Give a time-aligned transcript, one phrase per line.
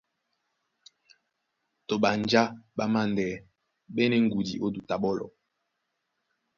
[1.87, 2.41] Tɔ ɓanjá
[2.77, 3.43] ɓá māndɛɛ́
[3.93, 5.25] ɓɛ́nɛ ŋgudi ó duta ɓɔ́lɔ,